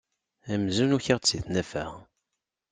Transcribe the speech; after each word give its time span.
Amzun 0.53 0.95
ukiɣ-d 0.95 1.25
si 1.27 1.39
tnafa. 1.45 1.85